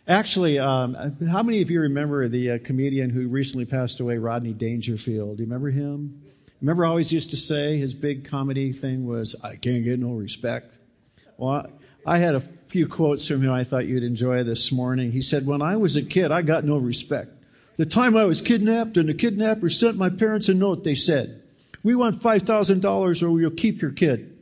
[0.07, 0.95] actually, um,
[1.31, 5.37] how many of you remember the uh, comedian who recently passed away, Rodney Dangerfield?
[5.37, 6.23] Do you remember him?
[6.63, 10.13] Remember, I always used to say his big comedy thing was, "I can't get no
[10.13, 10.79] respect."
[11.37, 11.71] Well,
[12.07, 15.13] I had a few quotes from him I thought you'd enjoy this morning.
[15.13, 17.35] He said, "When I was a kid, I got no respect."
[17.79, 21.43] The time I was kidnapped and the kidnapper sent my parents a note, they said,
[21.85, 24.37] we want $5,000 or we'll keep your kid.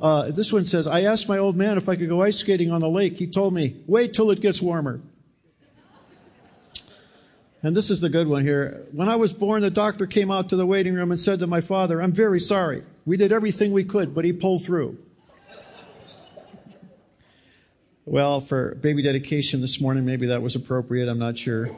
[0.00, 2.72] Uh, this one says, I asked my old man if I could go ice skating
[2.72, 3.18] on the lake.
[3.18, 5.00] He told me, wait till it gets warmer.
[7.62, 8.82] And this is the good one here.
[8.90, 11.46] When I was born, the doctor came out to the waiting room and said to
[11.46, 12.82] my father, I'm very sorry.
[13.06, 14.98] We did everything we could, but he pulled through.
[18.04, 21.08] Well, for baby dedication this morning, maybe that was appropriate.
[21.08, 21.68] I'm not sure.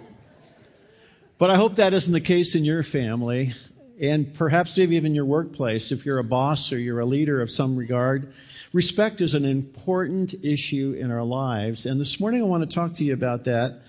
[1.39, 3.53] But I hope that isn't the case in your family
[4.01, 7.51] and perhaps maybe even your workplace if you're a boss or you're a leader of
[7.51, 8.33] some regard.
[8.73, 11.85] Respect is an important issue in our lives.
[11.85, 13.83] And this morning I want to talk to you about that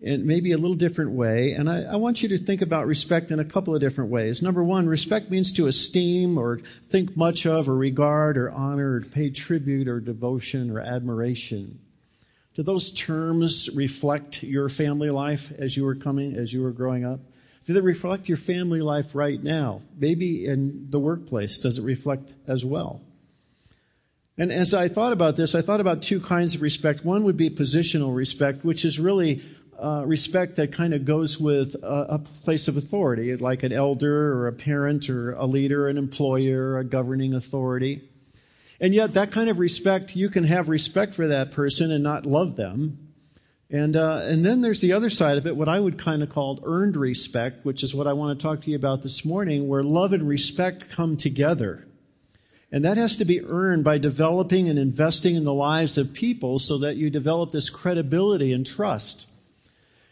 [0.00, 1.54] in maybe a little different way.
[1.54, 4.40] And I, I, want you to think about respect in a couple of different ways.
[4.40, 9.00] Number one, respect means to esteem or think much of or regard or honor or
[9.00, 11.80] pay tribute or devotion or admiration.
[12.54, 17.04] Do those terms reflect your family life as you were coming, as you were growing
[17.04, 17.20] up?
[17.66, 19.82] Do they reflect your family life right now?
[19.96, 23.00] Maybe in the workplace, does it reflect as well?
[24.36, 27.04] And as I thought about this, I thought about two kinds of respect.
[27.04, 29.42] One would be positional respect, which is really
[29.78, 34.32] uh, respect that kind of goes with a, a, place of authority, like an elder
[34.34, 38.00] or a parent or a leader, an employer, a governing authority.
[38.82, 42.26] And yet, that kind of respect, you can have respect for that person and not
[42.26, 43.14] love them.
[43.70, 46.30] And, uh, and then there's the other side of it, what I would kind of
[46.30, 49.68] call earned respect, which is what I want to talk to you about this morning,
[49.68, 51.86] where love and respect come together.
[52.72, 56.58] And that has to be earned by developing and investing in the lives of people
[56.58, 59.30] so that you develop this credibility and trust.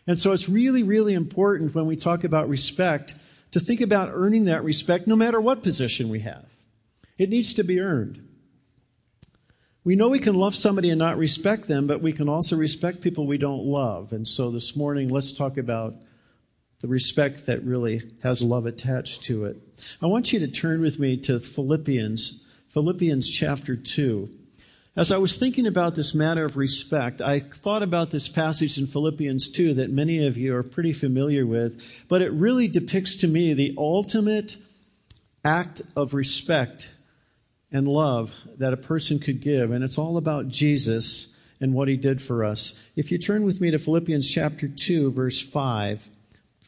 [0.07, 3.17] And so it's really, really important when we talk about respect
[3.51, 6.47] to think about earning that respect no matter what position we have.
[7.19, 8.29] It needs to be earned.
[9.83, 13.01] We know we can love somebody and not respect them, but we can also respect
[13.01, 14.13] people we don't love.
[14.13, 15.95] And so this morning, let's talk about
[16.81, 19.57] the respect that really has love attached to it.
[20.03, 24.29] I want you to turn with me to Philippians, Philippians chapter 2.
[24.97, 28.87] As I was thinking about this matter of respect, I thought about this passage in
[28.87, 33.29] Philippians 2 that many of you are pretty familiar with, but it really depicts to
[33.29, 34.59] me the ultimate
[35.43, 36.93] act of respect
[37.73, 39.71] and love that a person could give.
[39.71, 42.83] And it's all about Jesus and what he did for us.
[42.97, 46.09] If you turn with me to Philippians chapter 2, verse 5.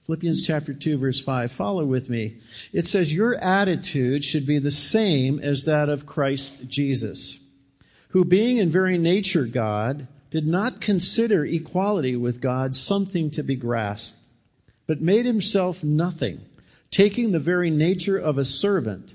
[0.06, 1.50] Philippians chapter 2, verse 5.
[1.50, 2.36] Follow with me.
[2.72, 7.42] It says, Your attitude should be the same as that of Christ Jesus,
[8.08, 13.54] who, being in very nature God, did not consider equality with God something to be
[13.54, 14.18] grasped,
[14.86, 16.40] but made himself nothing,
[16.90, 19.14] taking the very nature of a servant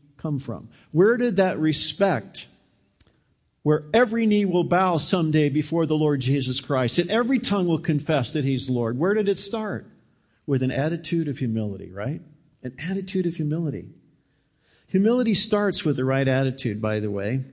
[0.21, 0.69] come from?
[0.91, 2.47] Where did that respect,
[3.63, 7.79] where every knee will bow someday before the Lord Jesus Christ and every tongue will
[7.79, 9.85] confess that He's Lord, where did it start?
[10.45, 12.21] With an attitude of humility, right?
[12.63, 13.89] An attitude of humility.
[14.89, 17.43] Humility starts with the right attitude, by the way.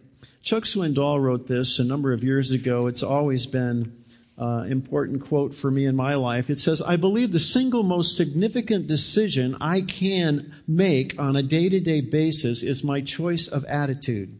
[0.42, 2.86] Chuck Swindoll wrote this a number of years ago.
[2.86, 3.97] It's always been
[4.38, 6.48] uh, important quote for me in my life.
[6.48, 11.68] It says, I believe the single most significant decision I can make on a day
[11.68, 14.38] to day basis is my choice of attitude.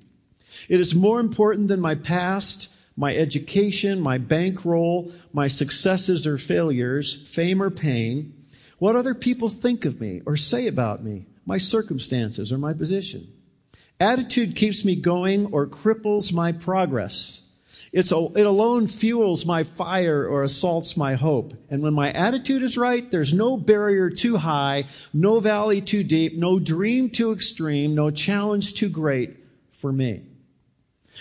[0.69, 7.29] It is more important than my past, my education, my bankroll, my successes or failures,
[7.35, 8.35] fame or pain,
[8.79, 13.27] what other people think of me or say about me, my circumstances or my position.
[13.99, 17.48] Attitude keeps me going or cripples my progress.
[17.93, 21.55] It's, it alone fuels my fire or assaults my hope.
[21.71, 26.37] And when my attitude is right, there's no barrier too high, no valley too deep,
[26.37, 29.37] no dream too extreme, no challenge too great
[29.71, 30.23] for me.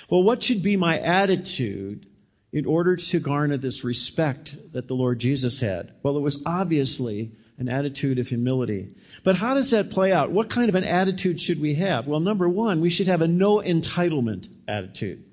[0.09, 2.05] Well, what should be my attitude
[2.51, 5.93] in order to garner this respect that the Lord Jesus had?
[6.03, 8.89] Well, it was obviously an attitude of humility.
[9.23, 10.31] But how does that play out?
[10.31, 12.07] What kind of an attitude should we have?
[12.07, 15.23] Well, number one, we should have a no entitlement attitude.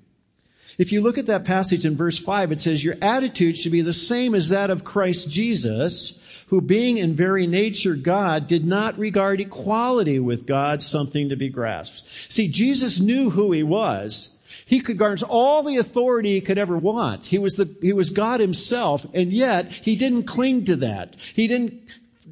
[0.77, 3.81] If you look at that passage in verse 5, it says, Your attitude should be
[3.81, 8.97] the same as that of Christ Jesus, who being in very nature God, did not
[8.97, 12.31] regard equality with God something to be grasped.
[12.31, 14.31] See, Jesus knew who he was.
[14.65, 17.27] He could garner all the authority he could ever want.
[17.27, 21.15] He was the, he was God himself, and yet he didn't cling to that.
[21.33, 21.81] He didn't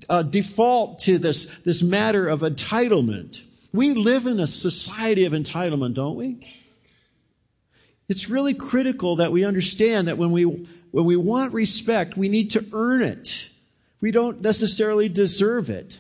[0.10, 3.44] uh, default to this, this matter of entitlement.
[3.72, 6.46] We live in a society of entitlement, don't we?
[8.10, 12.52] It's really critical that we understand that when we, when we want respect, we need
[12.52, 13.50] to earn it.
[14.02, 16.00] We don't necessarily deserve it.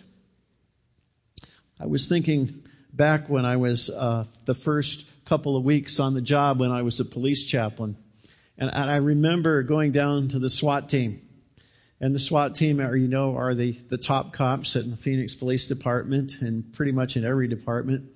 [1.79, 6.21] I was thinking back when I was uh, the first couple of weeks on the
[6.21, 7.97] job when I was a police chaplain.
[8.57, 11.21] And, and I remember going down to the SWAT team.
[11.99, 15.35] And the SWAT team, are, you know, are the, the top cops at the Phoenix
[15.35, 18.09] Police Department and pretty much in every department.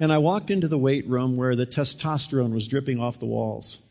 [0.00, 3.88] And I walked into the weight room where the testosterone was dripping off the walls.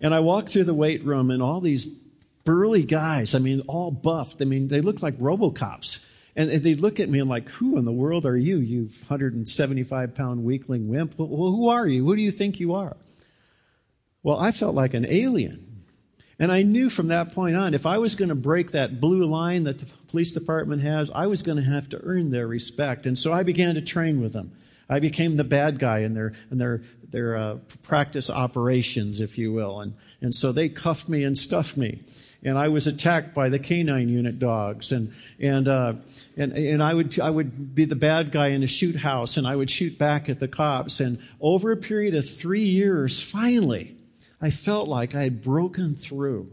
[0.00, 1.86] And I walked through the weight room and all these
[2.44, 4.42] burly guys, I mean, all buffed.
[4.42, 6.06] I mean, they looked like Robocops.
[6.36, 10.14] And they look at me and like, who in the world are you, you 175
[10.14, 11.14] pound weakling wimp?
[11.16, 12.04] Well, who are you?
[12.04, 12.96] Who do you think you are?
[14.22, 15.84] Well, I felt like an alien.
[16.38, 19.24] And I knew from that point on, if I was going to break that blue
[19.24, 23.06] line that the police department has, I was going to have to earn their respect.
[23.06, 24.52] And so I began to train with them.
[24.88, 29.52] I became the bad guy in their in their their uh, practice operations, if you
[29.52, 32.00] will, and and so they cuffed me and stuffed me,
[32.42, 35.94] and I was attacked by the canine unit dogs, and and uh,
[36.36, 39.46] and and I would I would be the bad guy in a shoot house, and
[39.46, 43.96] I would shoot back at the cops, and over a period of three years, finally,
[44.40, 46.50] I felt like I had broken through.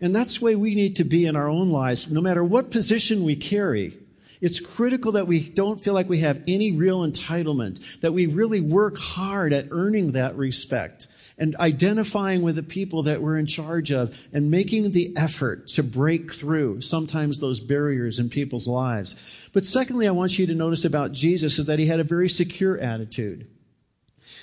[0.00, 2.70] And that's the way we need to be in our own lives, no matter what
[2.70, 3.92] position we carry.
[4.40, 8.60] It's critical that we don't feel like we have any real entitlement, that we really
[8.60, 11.08] work hard at earning that respect
[11.40, 15.82] and identifying with the people that we're in charge of and making the effort to
[15.82, 19.48] break through sometimes those barriers in people's lives.
[19.52, 22.28] But secondly, I want you to notice about Jesus is that he had a very
[22.28, 23.48] secure attitude.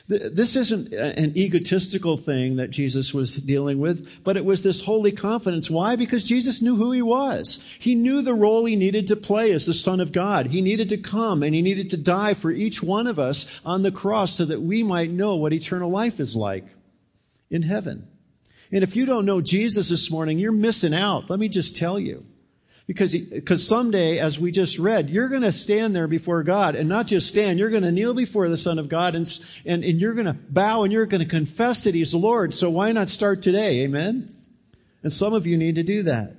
[0.07, 5.11] This isn't an egotistical thing that Jesus was dealing with, but it was this holy
[5.11, 5.69] confidence.
[5.69, 5.97] Why?
[5.97, 7.69] Because Jesus knew who he was.
[7.77, 10.47] He knew the role he needed to play as the Son of God.
[10.47, 13.83] He needed to come and he needed to die for each one of us on
[13.83, 16.67] the cross so that we might know what eternal life is like
[17.49, 18.07] in heaven.
[18.71, 21.29] And if you don't know Jesus this morning, you're missing out.
[21.29, 22.25] Let me just tell you.
[22.87, 26.87] Because, because someday, as we just read, you're going to stand there before God and
[26.87, 29.27] not just stand, you're going to kneel before the Son of God and,
[29.65, 32.53] and, and you're going to bow and you're going to confess that He's Lord.
[32.53, 33.83] So why not start today?
[33.83, 34.33] Amen?
[35.03, 36.37] And some of you need to do that.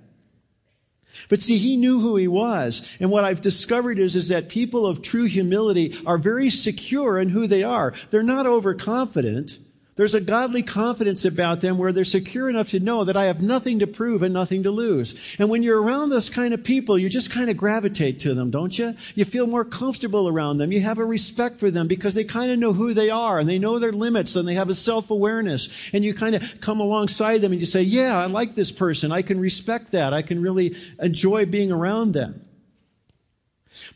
[1.29, 2.89] But see, he knew who he was.
[3.01, 7.29] And what I've discovered is, is that people of true humility are very secure in
[7.29, 7.95] who they are.
[8.11, 9.59] They're not overconfident.
[9.99, 13.43] There's a godly confidence about them where they're secure enough to know that I have
[13.43, 15.37] nothing to prove and nothing to lose.
[15.41, 18.53] And when you're around those kind of people, you just kind of gravitate to them,
[18.53, 18.95] don't you?
[19.17, 20.71] You feel more comfortable around them.
[20.71, 23.49] You have a respect for them because they kind of know who they are and
[23.49, 25.91] they know their limits and they have a self-awareness.
[25.93, 29.11] And you kind of come alongside them and you say, yeah, I like this person.
[29.11, 30.13] I can respect that.
[30.13, 32.47] I can really enjoy being around them.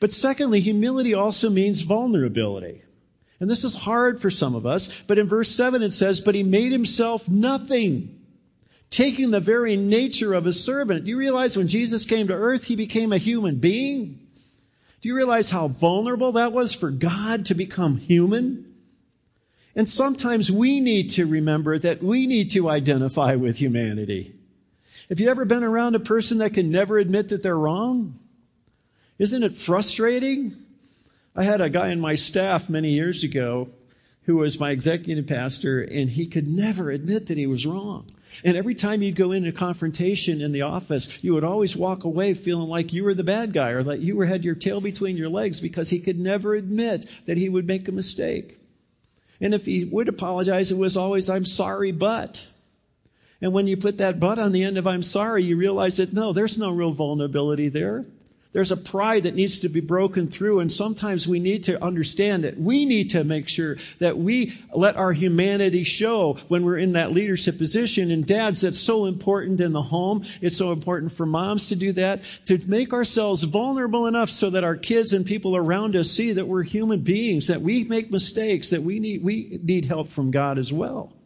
[0.00, 2.81] But secondly, humility also means vulnerability.
[3.42, 6.36] And this is hard for some of us, but in verse 7 it says, But
[6.36, 8.20] he made himself nothing,
[8.88, 11.02] taking the very nature of a servant.
[11.02, 14.20] Do you realize when Jesus came to earth, he became a human being?
[15.00, 18.76] Do you realize how vulnerable that was for God to become human?
[19.74, 24.34] And sometimes we need to remember that we need to identify with humanity.
[25.08, 28.20] Have you ever been around a person that can never admit that they're wrong?
[29.18, 30.54] Isn't it frustrating?
[31.34, 33.68] I had a guy in my staff many years ago
[34.24, 38.06] who was my executive pastor, and he could never admit that he was wrong.
[38.44, 42.34] And every time you'd go into confrontation in the office, you would always walk away
[42.34, 45.16] feeling like you were the bad guy or that you were, had your tail between
[45.16, 48.58] your legs because he could never admit that he would make a mistake.
[49.40, 52.46] And if he would apologize, it was always, I'm sorry, but.
[53.40, 56.12] And when you put that but on the end of I'm sorry, you realize that
[56.12, 58.06] no, there's no real vulnerability there.
[58.52, 62.44] There's a pride that needs to be broken through, and sometimes we need to understand
[62.44, 66.92] that we need to make sure that we let our humanity show when we're in
[66.92, 68.10] that leadership position.
[68.10, 70.24] And dads, that's so important in the home.
[70.42, 74.64] It's so important for moms to do that, to make ourselves vulnerable enough so that
[74.64, 78.70] our kids and people around us see that we're human beings, that we make mistakes,
[78.70, 81.16] that we need, we need help from God as well.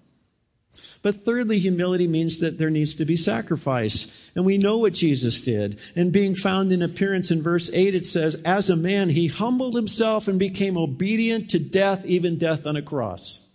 [1.02, 4.30] But thirdly, humility means that there needs to be sacrifice.
[4.34, 5.80] And we know what Jesus did.
[5.94, 9.74] And being found in appearance in verse 8, it says, As a man, he humbled
[9.74, 13.46] himself and became obedient to death, even death on a cross.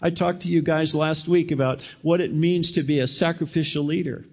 [0.00, 3.84] I talked to you guys last week about what it means to be a sacrificial
[3.84, 4.24] leader.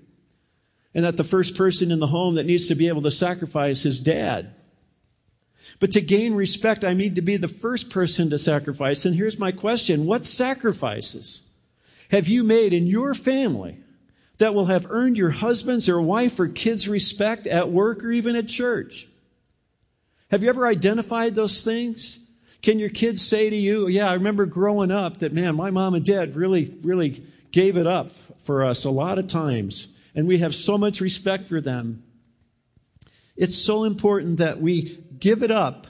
[0.93, 3.85] And that the first person in the home that needs to be able to sacrifice
[3.85, 4.53] is dad.
[5.79, 9.05] But to gain respect, I need to be the first person to sacrifice.
[9.05, 11.44] And here's my question What sacrifices?
[12.11, 13.77] Have you made in your family
[14.37, 18.35] that will have earned your husband's or wife or kids' respect at work or even
[18.35, 19.07] at church?
[20.31, 22.29] Have you ever identified those things?
[22.61, 25.93] Can your kids say to you, Yeah, I remember growing up that, man, my mom
[25.93, 30.39] and dad really, really gave it up for us a lot of times, and we
[30.39, 32.03] have so much respect for them.
[33.37, 35.87] It's so important that we give it up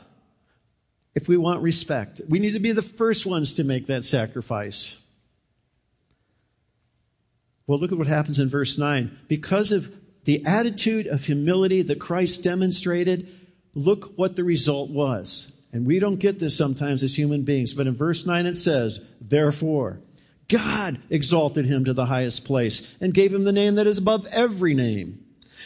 [1.14, 2.22] if we want respect.
[2.28, 5.05] We need to be the first ones to make that sacrifice.
[7.68, 9.18] Well, look at what happens in verse 9.
[9.28, 9.94] Because of
[10.26, 13.28] the attitude of humility that Christ demonstrated,
[13.74, 15.62] look what the result was.
[15.72, 19.10] And we don't get this sometimes as human beings, but in verse 9 it says,
[19.20, 20.00] Therefore,
[20.48, 24.26] God exalted him to the highest place and gave him the name that is above
[24.28, 25.25] every name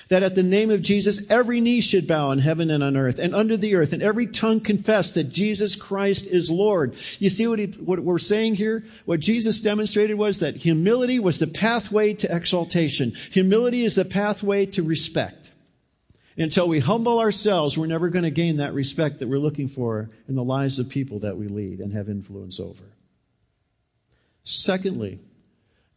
[0.10, 3.20] that at the name of Jesus, every knee should bow in heaven and on earth
[3.20, 6.96] and under the earth, and every tongue confess that Jesus Christ is Lord.
[7.20, 8.84] You see what, he, what we're saying here?
[9.06, 13.14] What Jesus demonstrated was that humility was the pathway to exaltation.
[13.32, 15.54] Humility is the pathway to respect.
[16.38, 20.10] Until we humble ourselves, we're never going to gain that respect that we're looking for
[20.28, 22.86] in the lives of people that we lead and have influence over.
[24.44, 25.20] Secondly,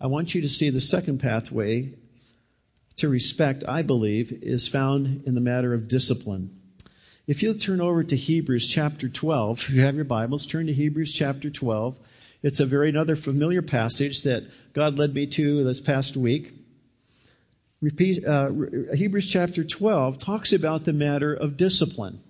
[0.01, 1.95] I want you to see the second pathway
[3.03, 6.57] to respect, I believe, is found in the matter of discipline.
[7.27, 10.73] If you'll turn over to Hebrews chapter 12, if you have your Bibles, turn to
[10.73, 11.99] Hebrews chapter 12.
[12.45, 16.53] It's a very another familiar passage that God led me to this past week.
[17.81, 18.51] Repeat, uh,
[18.95, 22.23] Hebrews chapter 12 talks about the matter of discipline.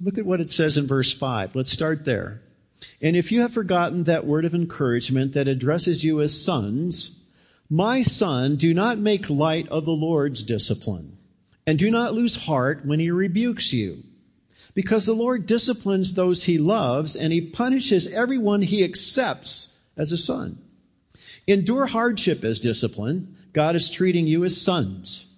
[0.00, 1.56] Look at what it says in verse 5.
[1.56, 2.40] Let's start there.
[3.02, 7.13] And if you have forgotten that word of encouragement that addresses you as sons,
[7.70, 11.16] my son, do not make light of the Lord's discipline,
[11.66, 14.02] and do not lose heart when he rebukes you.
[14.74, 20.16] Because the Lord disciplines those he loves, and he punishes everyone he accepts as a
[20.16, 20.58] son.
[21.46, 23.36] Endure hardship as discipline.
[23.52, 25.32] God is treating you as sons.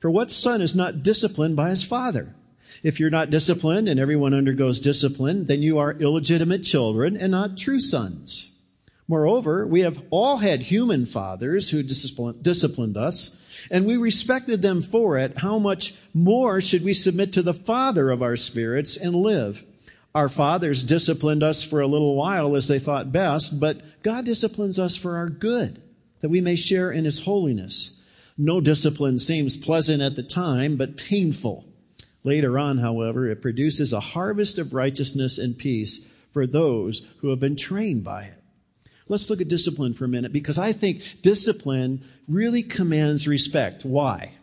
[0.00, 2.34] For what son is not disciplined by his father?
[2.82, 7.56] If you're not disciplined and everyone undergoes discipline, then you are illegitimate children and not
[7.56, 8.51] true sons.
[9.12, 15.18] Moreover, we have all had human fathers who disciplined us, and we respected them for
[15.18, 15.36] it.
[15.36, 19.64] How much more should we submit to the Father of our spirits and live?
[20.14, 24.78] Our fathers disciplined us for a little while as they thought best, but God disciplines
[24.78, 25.82] us for our good,
[26.20, 28.02] that we may share in His holiness.
[28.38, 31.66] No discipline seems pleasant at the time, but painful.
[32.24, 37.40] Later on, however, it produces a harvest of righteousness and peace for those who have
[37.40, 38.41] been trained by it.
[39.08, 43.84] Let's look at discipline for a minute because I think discipline really commands respect.
[43.84, 44.34] Why?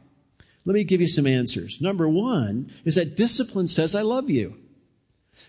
[0.66, 1.82] Let me give you some answers.
[1.82, 4.58] Number one is that discipline says, I love you.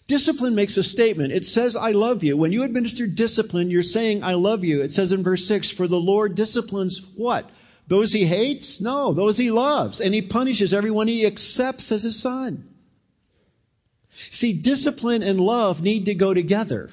[0.07, 1.33] Discipline makes a statement.
[1.33, 2.37] It says, I love you.
[2.37, 4.83] When you administer discipline, you're saying, I love you.
[4.83, 7.51] It says in verse 6, for the Lord disciplines what?
[7.87, 8.81] Those he hates?
[8.81, 10.01] No, those he loves.
[10.01, 12.69] And he punishes everyone he accepts as his son.
[14.31, 16.91] See, discipline and love need to go together.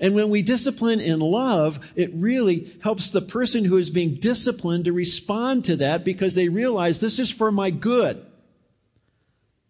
[0.00, 4.84] And when we discipline in love, it really helps the person who is being disciplined
[4.84, 8.24] to respond to that because they realize this is for my good.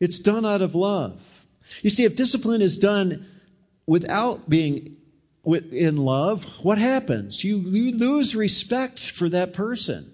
[0.01, 1.47] It's done out of love.
[1.83, 3.27] You see, if discipline is done
[3.87, 4.97] without being
[5.45, 7.45] in love, what happens?
[7.45, 10.13] You, you lose respect for that person.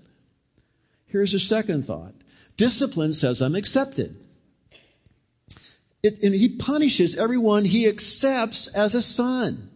[1.07, 2.15] Here's a second thought
[2.57, 4.25] discipline says, I'm accepted.
[6.03, 9.71] It, and he punishes everyone he accepts as a son.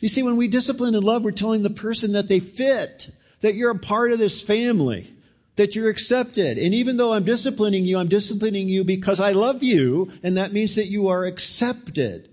[0.00, 3.10] You see, when we discipline in love, we're telling the person that they fit,
[3.40, 5.12] that you're a part of this family,
[5.56, 6.56] that you're accepted.
[6.56, 10.52] And even though I'm disciplining you, I'm disciplining you because I love you, and that
[10.52, 12.29] means that you are accepted.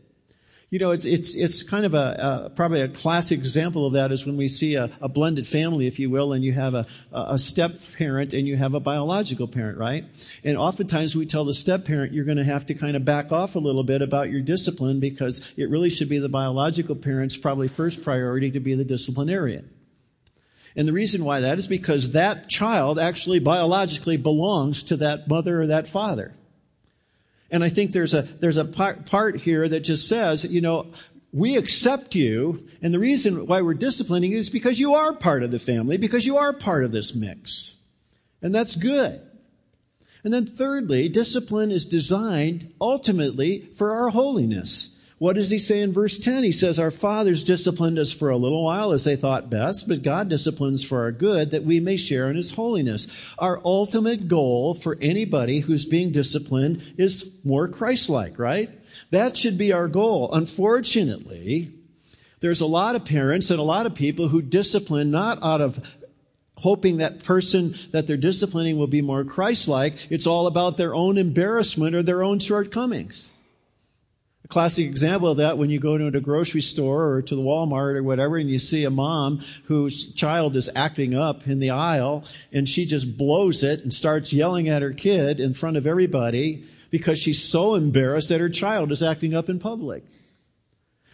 [0.69, 4.11] You know, it's, it's, it's kind of a, a, probably a classic example of that
[4.11, 6.85] is when we see a, a blended family, if you will, and you have a,
[7.13, 10.03] a step parent and you have a biological parent, right?
[10.43, 13.31] And oftentimes we tell the step parent you're going to have to kind of back
[13.31, 17.37] off a little bit about your discipline because it really should be the biological parent's
[17.37, 19.69] probably first priority to be the disciplinarian.
[20.75, 25.61] And the reason why that is because that child actually biologically belongs to that mother
[25.61, 26.33] or that father.
[27.49, 30.91] And I think there's a, there's a part, here that just says, you know,
[31.31, 35.43] we accept you, and the reason why we're disciplining you is because you are part
[35.43, 37.81] of the family, because you are part of this mix.
[38.41, 39.21] And that's good.
[40.23, 44.96] And then thirdly, discipline is designed ultimately for our holiness.
[45.19, 46.43] What does he say in verse 10?
[46.43, 50.03] He says, Our fathers disciplined us for a little while as they thought best, but
[50.03, 53.33] God disciplines for our good that we may share in his holiness.
[53.39, 58.69] Our ultimate goal for anybody who's being disciplined is more Christ like, right?
[59.09, 60.29] That should be our goal.
[60.33, 61.71] Unfortunately,
[62.39, 65.97] there's a lot of parents and a lot of people who discipline not out of
[66.57, 70.11] hoping that person that they're disciplining will be more Christ like.
[70.11, 73.31] It's all about their own embarrassment or their own shortcomings.
[74.47, 77.41] A classic example of that when you go to a grocery store or to the
[77.41, 81.71] Walmart or whatever and you see a mom whose child is acting up in the
[81.71, 82.23] aisle
[82.53, 86.63] and she just blows it and starts yelling at her kid in front of everybody
[86.91, 90.05] because she's so embarrassed that her child is acting up in public.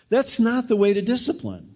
[0.09, 1.73] That's not the way to discipline.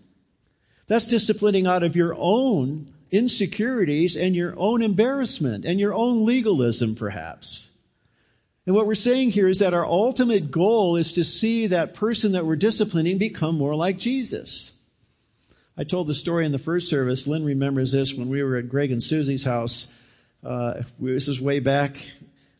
[0.85, 6.93] That's disciplining out of your own insecurities and your own embarrassment and your own legalism,
[6.93, 7.76] perhaps.
[8.67, 12.33] And what we're saying here is that our ultimate goal is to see that person
[12.33, 14.83] that we're disciplining become more like Jesus.
[15.77, 17.27] I told the story in the first service.
[17.27, 19.97] Lynn remembers this when we were at Greg and Susie's house.
[20.43, 21.97] Uh, this is way back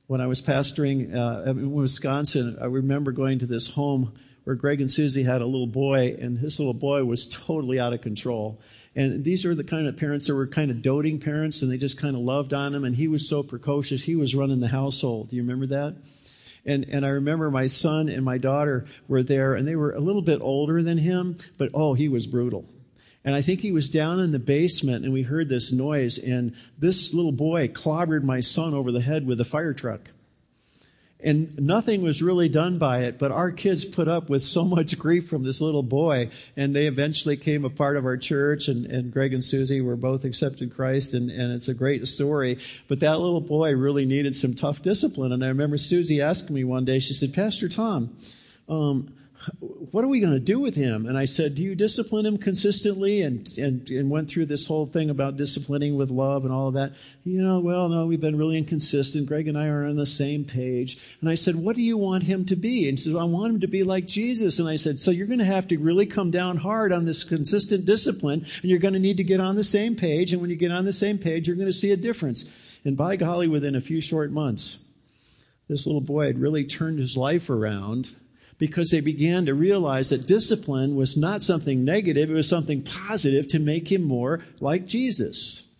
[0.08, 2.58] when I was pastoring uh, in Wisconsin.
[2.62, 4.14] I remember going to this home
[4.46, 7.92] where Greg and Susie had a little boy, and his little boy was totally out
[7.92, 8.62] of control.
[8.96, 11.78] And these are the kind of parents that were kind of doting parents, and they
[11.78, 12.84] just kind of loved on him.
[12.84, 15.30] And he was so precocious, he was running the household.
[15.30, 15.96] Do you remember that?
[16.66, 20.02] And, and I remember my son and my daughter were there, and they were a
[20.02, 22.66] little bit older than him, but oh, he was brutal.
[23.24, 26.56] And I think he was down in the basement, and we heard this noise, and
[26.78, 30.12] this little boy clobbered my son over the head with a fire truck.
[31.20, 34.98] And nothing was really done by it, but our kids put up with so much
[35.00, 38.86] grief from this little boy, and they eventually came a part of our church, and,
[38.86, 42.60] and Greg and Susie were both accepted Christ, and, and it's a great story.
[42.88, 45.32] But that little boy really needed some tough discipline.
[45.32, 48.16] And I remember Susie asking me one day, she said, Pastor Tom,
[48.70, 49.12] um,
[49.60, 51.06] what are we going to do with him?
[51.06, 53.22] And I said, do you discipline him consistently?
[53.22, 56.74] And, and, and went through this whole thing about disciplining with love and all of
[56.74, 56.94] that.
[57.24, 59.28] You know, well, no, we've been really inconsistent.
[59.28, 61.18] Greg and I are on the same page.
[61.22, 62.90] And I said, what do you want him to be?
[62.90, 64.60] And he said, I want him to be like Jesus.
[64.60, 67.24] And I said, so you're going to have to really come down hard on this
[67.24, 70.34] consistent discipline and you're going to need to get on the same page.
[70.34, 72.82] And when you get on the same page, you're going to see a difference.
[72.84, 74.84] And by golly, within a few short months,
[75.70, 78.10] this little boy had really turned his life around
[78.58, 83.48] because they began to realize that discipline was not something negative, it was something positive
[83.48, 85.76] to make him more like Jesus.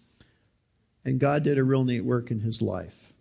[1.04, 3.12] And God did a real neat work in his life.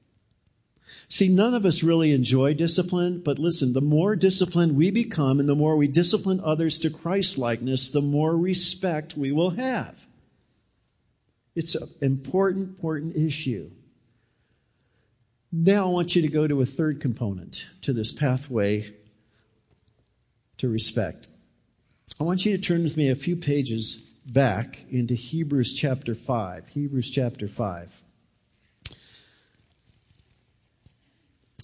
[1.08, 5.48] See, none of us really enjoy discipline, but listen, the more disciplined we become and
[5.48, 10.06] the more we discipline others to Christ likeness, the more respect we will have.
[11.54, 13.70] It's an important, important issue.
[15.52, 18.92] Now I want you to go to a third component to this pathway
[20.58, 21.28] to respect.
[22.20, 26.68] I want you to turn with me a few pages back into Hebrews chapter 5.
[26.68, 28.02] Hebrews chapter 5.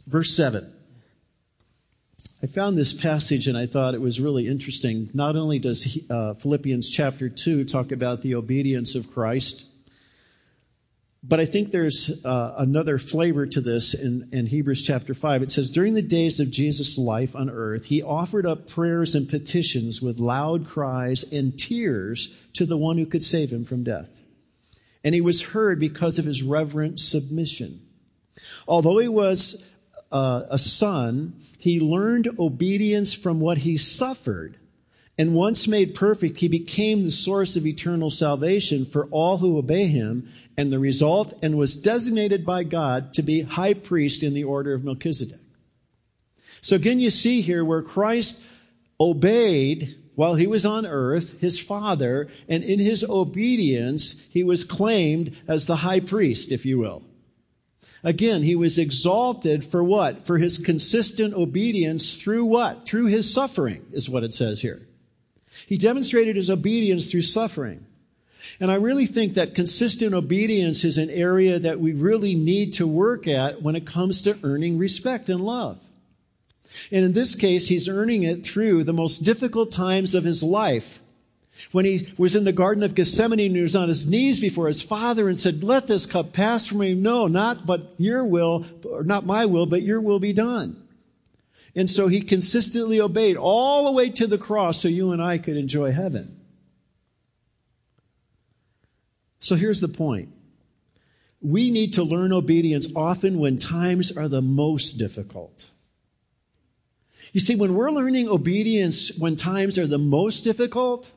[0.06, 0.72] Verse 7.
[2.42, 5.08] I found this passage and I thought it was really interesting.
[5.14, 9.71] Not only does uh, Philippians chapter 2 talk about the obedience of Christ,
[11.24, 15.42] but I think there's uh, another flavor to this in, in Hebrews chapter 5.
[15.42, 19.28] It says, During the days of Jesus' life on earth, he offered up prayers and
[19.28, 24.20] petitions with loud cries and tears to the one who could save him from death.
[25.04, 27.80] And he was heard because of his reverent submission.
[28.66, 29.68] Although he was
[30.10, 34.58] uh, a son, he learned obedience from what he suffered.
[35.18, 39.86] And once made perfect, he became the source of eternal salvation for all who obey
[39.86, 44.44] him and the result, and was designated by God to be high priest in the
[44.44, 45.40] order of Melchizedek.
[46.60, 48.44] So again, you see here where Christ
[49.00, 55.34] obeyed while he was on earth his Father, and in his obedience, he was claimed
[55.48, 57.02] as the high priest, if you will.
[58.04, 60.26] Again, he was exalted for what?
[60.26, 62.86] For his consistent obedience through what?
[62.86, 64.86] Through his suffering, is what it says here.
[65.72, 67.86] He demonstrated his obedience through suffering.
[68.60, 72.86] And I really think that consistent obedience is an area that we really need to
[72.86, 75.82] work at when it comes to earning respect and love.
[76.90, 80.98] And in this case, he's earning it through the most difficult times of his life.
[81.70, 84.66] When he was in the Garden of Gethsemane and he was on his knees before
[84.66, 86.94] his father and said, Let this cup pass from me.
[86.94, 90.81] No, not but your will, or not my will, but your will be done.
[91.74, 95.38] And so he consistently obeyed all the way to the cross so you and I
[95.38, 96.38] could enjoy heaven.
[99.38, 100.28] So here's the point.
[101.40, 105.70] We need to learn obedience often when times are the most difficult.
[107.32, 111.10] You see, when we're learning obedience when times are the most difficult,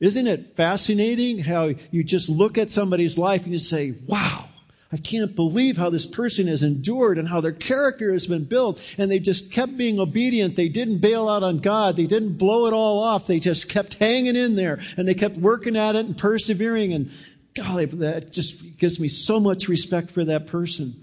[0.00, 4.48] isn't it fascinating how you just look at somebody's life and you say, wow,
[4.94, 8.94] I can't believe how this person has endured and how their character has been built.
[8.96, 10.54] And they just kept being obedient.
[10.54, 11.96] They didn't bail out on God.
[11.96, 13.26] They didn't blow it all off.
[13.26, 16.92] They just kept hanging in there and they kept working at it and persevering.
[16.92, 17.10] And
[17.54, 20.94] golly, that just gives me so much respect for that person.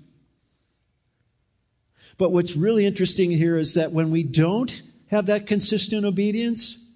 [2.18, 6.91] But what's really interesting here is that when we don't have that consistent obedience,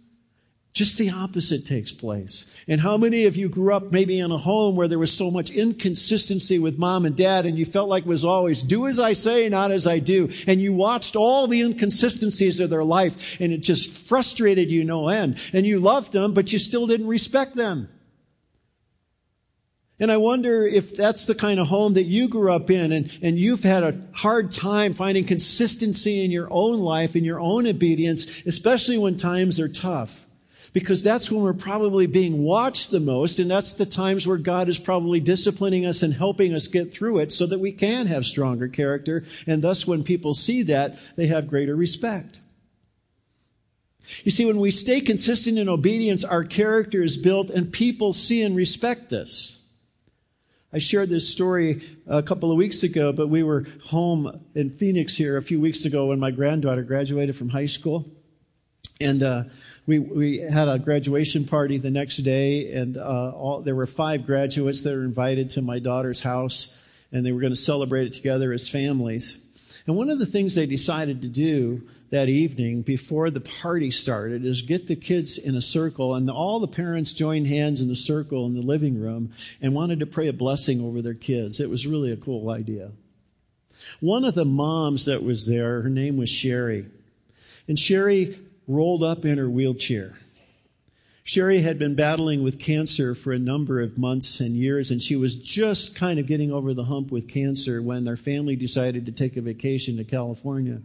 [0.76, 2.54] just the opposite takes place.
[2.68, 5.32] And how many of you grew up maybe in a home where there was so
[5.32, 9.00] much inconsistency with mom and dad and you felt like it was always do as
[9.00, 10.30] I say, not as I do.
[10.48, 15.08] And you watched all the inconsistencies of their life and it just frustrated you no
[15.08, 15.40] end.
[15.54, 17.88] And you loved them, but you still didn't respect them.
[19.98, 23.18] And I wonder if that's the kind of home that you grew up in and,
[23.22, 27.66] and you've had a hard time finding consistency in your own life, in your own
[27.66, 30.28] obedience, especially when times are tough.
[30.76, 34.68] Because that's when we're probably being watched the most, and that's the times where God
[34.68, 38.26] is probably disciplining us and helping us get through it so that we can have
[38.26, 42.42] stronger character, and thus when people see that, they have greater respect.
[44.26, 48.42] You see, when we stay consistent in obedience, our character is built, and people see
[48.42, 49.64] and respect this.
[50.74, 55.16] I shared this story a couple of weeks ago, but we were home in Phoenix
[55.16, 58.12] here a few weeks ago when my granddaughter graduated from high school.
[59.00, 59.44] And uh,
[59.88, 64.26] we, we had a graduation party the next day, and uh, all, there were five
[64.26, 66.78] graduates that were invited to my daughter's house,
[67.12, 69.44] and they were going to celebrate it together as families.
[69.86, 74.46] And one of the things they decided to do that evening before the party started
[74.46, 77.96] is get the kids in a circle and all the parents joined hands in the
[77.96, 81.60] circle in the living room and wanted to pray a blessing over their kids.
[81.60, 82.92] It was really a cool idea.
[84.00, 86.86] One of the moms that was there, her name was Sherry.
[87.68, 90.14] And Sherry rolled up in her wheelchair.
[91.24, 95.16] Sherry had been battling with cancer for a number of months and years, and she
[95.16, 99.12] was just kind of getting over the hump with cancer when their family decided to
[99.12, 100.82] take a vacation to California.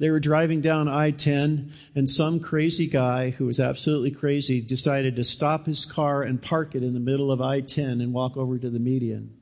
[0.00, 5.16] They were driving down I 10, and some crazy guy who was absolutely crazy decided
[5.16, 8.36] to stop his car and park it in the middle of I 10 and walk
[8.36, 9.39] over to the median.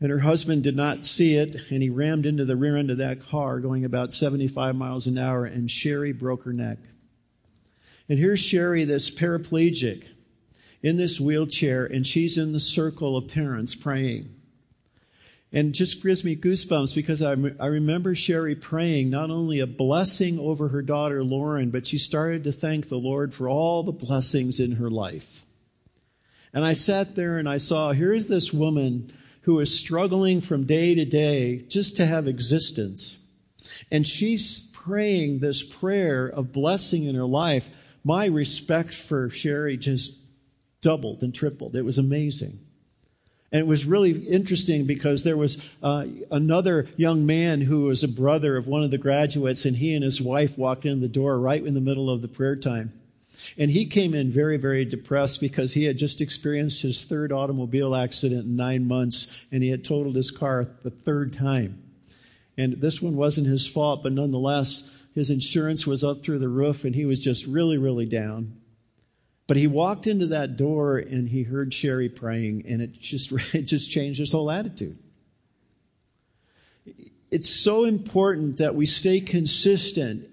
[0.00, 2.96] And her husband did not see it, and he rammed into the rear end of
[2.96, 6.78] that car going about 75 miles an hour, and Sherry broke her neck.
[8.08, 10.08] And here's Sherry, this paraplegic,
[10.82, 14.34] in this wheelchair, and she's in the circle of parents praying.
[15.52, 20.38] And just gives me goosebumps because I, I remember Sherry praying not only a blessing
[20.38, 24.60] over her daughter Lauren, but she started to thank the Lord for all the blessings
[24.60, 25.44] in her life.
[26.54, 30.64] And I sat there and I saw here is this woman who is struggling from
[30.64, 33.18] day to day just to have existence.
[33.90, 37.68] And she's praying this prayer of blessing in her life.
[38.04, 40.18] My respect for Sherry just
[40.80, 41.76] doubled and tripled.
[41.76, 42.58] It was amazing.
[43.52, 48.08] And it was really interesting because there was uh, another young man who was a
[48.08, 51.40] brother of one of the graduates, and he and his wife walked in the door
[51.40, 52.92] right in the middle of the prayer time.
[53.58, 57.94] And he came in very, very depressed because he had just experienced his third automobile
[57.94, 61.82] accident in nine months, and he had totaled his car the third time.
[62.56, 66.84] And this one wasn't his fault, but nonetheless, his insurance was up through the roof,
[66.84, 68.60] and he was just really, really down.
[69.50, 73.62] But he walked into that door and he heard Sherry praying, and it just, it
[73.62, 74.96] just changed his whole attitude.
[77.32, 80.28] It's so important that we stay consistent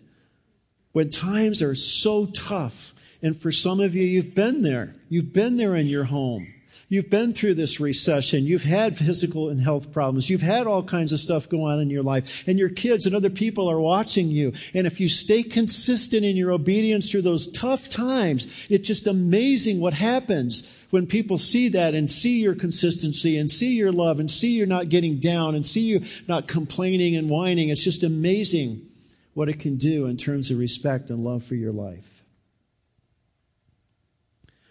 [0.92, 2.94] when times are so tough.
[3.22, 4.96] And for some of you, you've been there.
[5.10, 6.54] You've been there in your home.
[6.90, 8.46] You've been through this recession.
[8.46, 10.30] You've had physical and health problems.
[10.30, 12.48] You've had all kinds of stuff go on in your life.
[12.48, 14.54] And your kids and other people are watching you.
[14.74, 19.82] And if you stay consistent in your obedience through those tough times, it's just amazing
[19.82, 24.32] what happens when people see that and see your consistency and see your love and
[24.32, 27.68] see you're not getting down and see you not complaining and whining.
[27.68, 28.90] It's just amazing
[29.34, 32.17] what it can do in terms of respect and love for your life.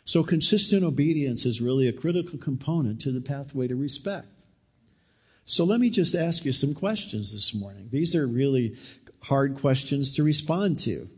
[0.07, 4.45] So, consistent obedience is really a critical component to the pathway to respect.
[5.45, 7.89] So, let me just ask you some questions this morning.
[7.91, 8.77] These are really
[9.23, 11.09] hard questions to respond to.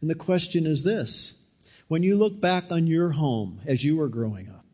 [0.00, 1.46] And the question is this
[1.86, 4.66] When you look back on your home as you were growing up,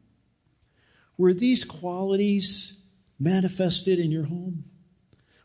[1.18, 2.82] were these qualities
[3.20, 4.64] manifested in your home?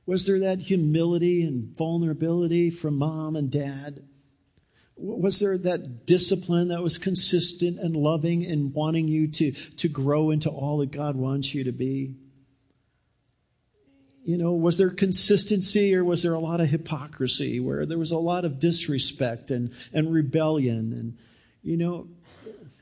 [0.06, 4.08] Was there that humility and vulnerability from mom and dad?
[5.00, 10.30] Was there that discipline that was consistent and loving and wanting you to, to grow
[10.30, 12.16] into all that God wants you to be?
[14.26, 18.12] You know, was there consistency or was there a lot of hypocrisy where there was
[18.12, 20.94] a lot of disrespect and, and rebellion?
[20.94, 21.18] And,
[21.64, 22.08] you know,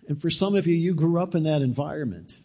[0.07, 2.39] and for some of you, you grew up in that environment.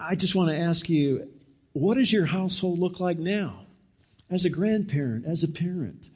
[0.00, 1.28] I just want to ask you,
[1.72, 3.66] what does your household look like now?
[4.30, 6.08] As a grandparent, as a parent?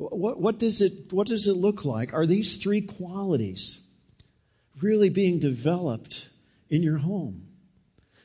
[0.00, 2.14] What, what, does it, what does it look like?
[2.14, 3.86] Are these three qualities
[4.80, 6.30] really being developed
[6.70, 7.46] in your home?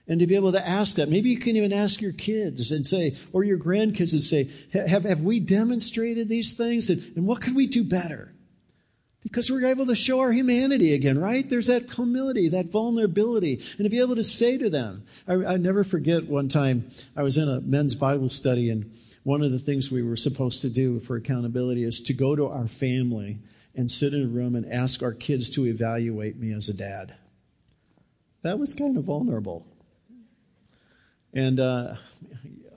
[0.08, 2.88] And to be able to ask that, maybe you can even ask your kids and
[2.88, 6.90] say, or your grandkids and say, have, have we demonstrated these things?
[6.90, 8.32] And, and what could we do better?
[9.22, 11.50] Because we're able to show our humanity again, right?
[11.50, 15.04] There's that humility, that vulnerability, and to be able to say to them.
[15.28, 18.94] I, I never forget one time I was in a men's Bible study and
[19.26, 22.48] one of the things we were supposed to do for accountability is to go to
[22.48, 23.40] our family
[23.74, 27.16] and sit in a room and ask our kids to evaluate me as a dad.
[28.44, 29.66] That was kind of vulnerable.
[31.34, 31.96] And uh,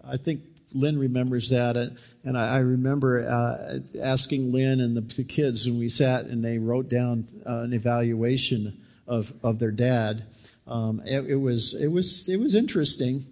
[0.03, 0.41] I think
[0.73, 1.77] Lynn remembers that.
[2.25, 6.57] And I, remember uh, asking Lynn and the, the, kids when we sat and they
[6.57, 10.25] wrote down uh, an evaluation of, of their dad.
[10.67, 13.27] Um, it, it, was, it, was, it was interesting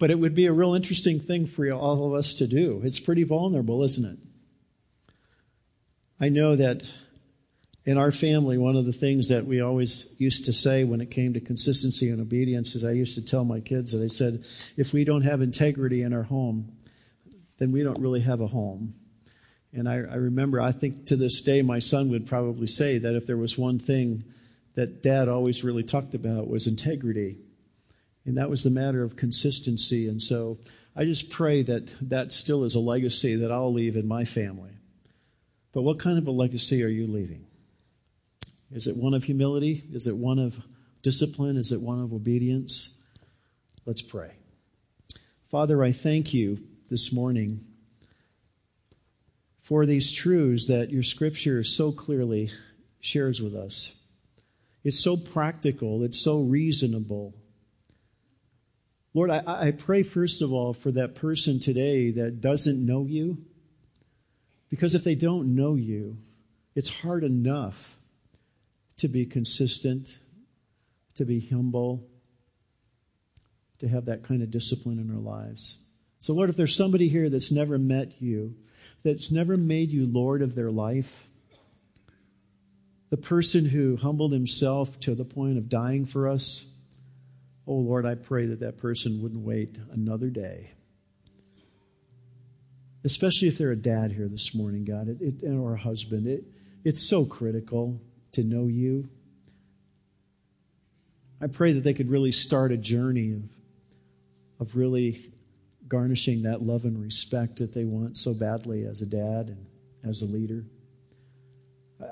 [0.00, 2.80] but it would be a real interesting thing for all of us to do.
[2.82, 4.18] It's pretty vulnerable, isn't it?
[6.18, 6.90] I know that
[7.84, 11.10] in our family, one of the things that we always used to say when it
[11.10, 14.42] came to consistency and obedience is I used to tell my kids that I said,
[14.74, 16.72] if we don't have integrity in our home,
[17.58, 18.94] then we don't really have a home.
[19.74, 23.14] And I, I remember, I think to this day, my son would probably say that
[23.14, 24.24] if there was one thing
[24.76, 27.38] that dad always really talked about was integrity.
[28.24, 30.08] And that was the matter of consistency.
[30.08, 30.58] And so
[30.94, 34.72] I just pray that that still is a legacy that I'll leave in my family.
[35.72, 37.46] But what kind of a legacy are you leaving?
[38.72, 39.82] Is it one of humility?
[39.92, 40.64] Is it one of
[41.02, 41.56] discipline?
[41.56, 43.02] Is it one of obedience?
[43.86, 44.32] Let's pray.
[45.48, 47.64] Father, I thank you this morning
[49.62, 52.50] for these truths that your scripture so clearly
[53.00, 53.96] shares with us.
[54.84, 57.34] It's so practical, it's so reasonable.
[59.12, 63.44] Lord, I, I pray first of all for that person today that doesn't know you.
[64.70, 66.18] Because if they don't know you,
[66.76, 67.98] it's hard enough
[68.98, 70.20] to be consistent,
[71.16, 72.06] to be humble,
[73.80, 75.84] to have that kind of discipline in our lives.
[76.20, 78.54] So, Lord, if there's somebody here that's never met you,
[79.02, 81.26] that's never made you Lord of their life,
[83.08, 86.72] the person who humbled himself to the point of dying for us,
[87.66, 90.72] Oh, Lord, I pray that that person wouldn't wait another day.
[93.04, 96.26] Especially if they're a dad here this morning, God, it, it, or a husband.
[96.26, 96.44] It,
[96.84, 98.00] it's so critical
[98.32, 99.08] to know you.
[101.40, 103.42] I pray that they could really start a journey of,
[104.60, 105.32] of really
[105.88, 109.66] garnishing that love and respect that they want so badly as a dad and
[110.04, 110.64] as a leader.